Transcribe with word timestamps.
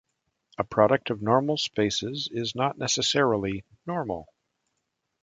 A 0.57 0.63
product 0.63 1.11
of 1.11 1.21
normal 1.21 1.57
spaces 1.57 2.27
is 2.31 2.55
not 2.55 2.75
necessarily 2.75 3.63
normal. 3.85 4.27